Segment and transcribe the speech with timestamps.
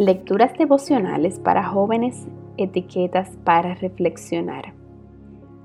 [0.00, 4.72] Lecturas devocionales para jóvenes, etiquetas para reflexionar.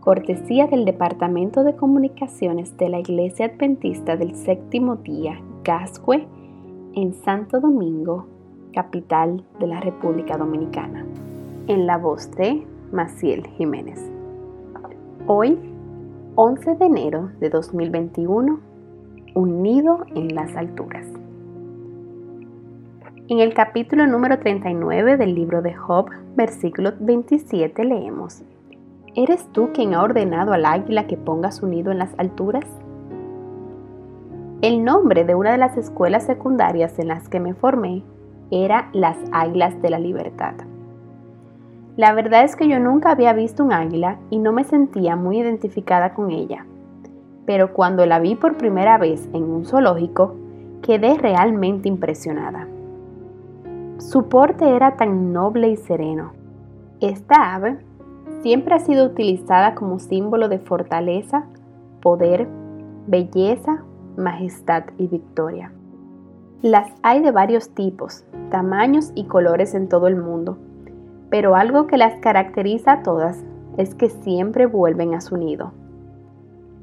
[0.01, 6.27] Cortesía del Departamento de Comunicaciones de la Iglesia Adventista del Séptimo Día, Gascue,
[6.95, 8.27] en Santo Domingo,
[8.73, 11.05] capital de la República Dominicana.
[11.67, 14.01] En la voz de Maciel Jiménez.
[15.27, 15.57] Hoy,
[16.35, 18.59] 11 de enero de 2021,
[19.33, 21.07] un nido en las alturas.
[23.27, 28.43] En el capítulo número 39 del libro de Job, versículo 27, leemos,
[29.15, 32.65] ¿Eres tú quien ha ordenado al águila que ponga su nido en las alturas?
[34.61, 38.03] El nombre de una de las escuelas secundarias en las que me formé
[38.51, 40.53] era Las Águilas de la Libertad.
[41.97, 45.39] La verdad es que yo nunca había visto un águila y no me sentía muy
[45.39, 46.67] identificada con ella,
[47.47, 50.35] pero cuando la vi por primera vez en un zoológico,
[50.83, 52.67] quedé realmente impresionada.
[53.97, 56.33] Su porte era tan noble y sereno.
[56.99, 57.77] Esta ave
[58.41, 61.45] siempre ha sido utilizada como símbolo de fortaleza,
[62.01, 62.47] poder,
[63.07, 63.83] belleza,
[64.17, 65.71] majestad y victoria.
[66.61, 70.57] Las hay de varios tipos, tamaños y colores en todo el mundo,
[71.29, 73.43] pero algo que las caracteriza a todas
[73.77, 75.71] es que siempre vuelven a su nido.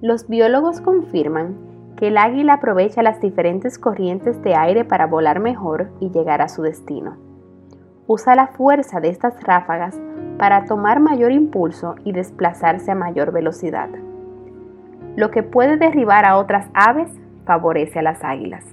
[0.01, 1.57] Los biólogos confirman
[2.03, 6.49] que el águila aprovecha las diferentes corrientes de aire para volar mejor y llegar a
[6.49, 7.17] su destino.
[8.09, 9.97] Usa la fuerza de estas ráfagas
[10.37, 13.89] para tomar mayor impulso y desplazarse a mayor velocidad.
[15.15, 17.09] Lo que puede derribar a otras aves
[17.45, 18.65] favorece a las águilas.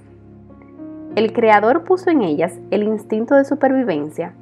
[1.16, 4.34] El creador puso en ellas el instinto de supervivencia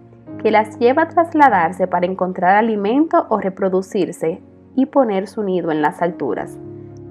[0.41, 4.41] que las lleva a trasladarse para encontrar alimento o reproducirse
[4.77, 6.57] y poner su nido en las alturas,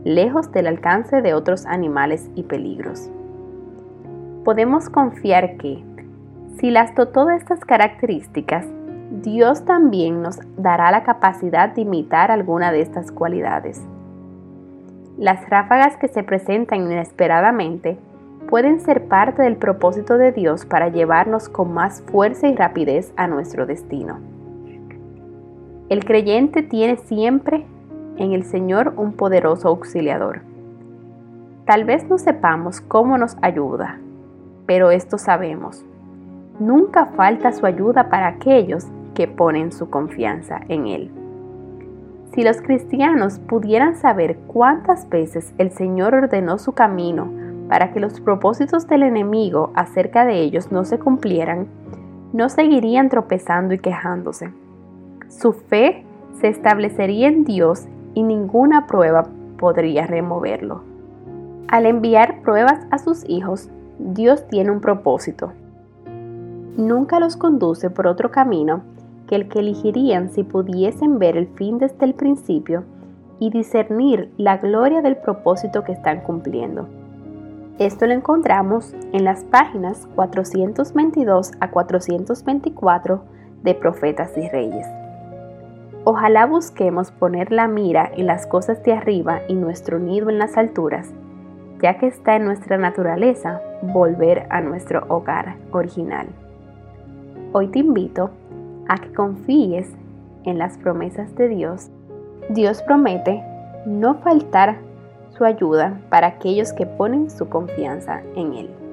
[0.06, 3.10] lejos del alcance de otros animales y peligros.
[4.44, 5.82] Podemos confiar que,
[6.60, 8.64] si las dotó de estas características,
[9.10, 13.82] Dios también nos dará la capacidad de imitar alguna de estas cualidades.
[15.18, 17.98] Las ráfagas que se presentan inesperadamente
[18.48, 23.26] pueden ser parte del propósito de Dios para llevarnos con más fuerza y rapidez a
[23.26, 24.20] nuestro destino.
[25.88, 27.66] El creyente tiene siempre
[28.18, 30.40] en el Señor un poderoso auxiliador.
[31.64, 33.98] Tal vez no sepamos cómo nos ayuda,
[34.66, 35.84] pero esto sabemos.
[36.60, 41.10] Nunca falta su ayuda para aquellos que ponen su confianza en Él.
[42.34, 47.28] Si los cristianos pudieran saber cuántas veces el Señor ordenó su camino
[47.68, 51.66] para que los propósitos del enemigo acerca de ellos no se cumplieran,
[52.32, 54.52] no seguirían tropezando y quejándose.
[55.28, 56.04] Su fe
[56.40, 59.26] se establecería en Dios y ninguna prueba
[59.58, 60.80] podría removerlo.
[61.68, 63.68] Al enviar pruebas a sus hijos,
[63.98, 65.52] Dios tiene un propósito.
[66.78, 68.80] Nunca los conduce por otro camino
[69.28, 72.84] que el que elegirían si pudiesen ver el fin desde el principio
[73.38, 76.88] y discernir la gloria del propósito que están cumpliendo.
[77.78, 83.20] Esto lo encontramos en las páginas 422 a 424
[83.62, 84.86] de Profetas y Reyes.
[86.08, 90.56] Ojalá busquemos poner la mira en las cosas de arriba y nuestro nido en las
[90.56, 91.12] alturas,
[91.82, 96.28] ya que está en nuestra naturaleza volver a nuestro hogar original.
[97.50, 98.30] Hoy te invito
[98.86, 99.90] a que confíes
[100.44, 101.90] en las promesas de Dios.
[102.50, 103.42] Dios promete
[103.84, 104.76] no faltar
[105.36, 108.85] su ayuda para aquellos que ponen su confianza en Él.